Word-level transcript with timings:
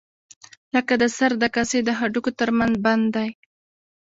لکه 0.75 0.93
د 1.01 1.03
سر 1.17 1.31
د 1.41 1.43
کاسې 1.55 1.79
د 1.87 1.89
هډوکو 1.99 2.31
تر 2.39 2.49
منځ 2.57 2.73
بند 2.85 3.05
دی. 3.15 3.29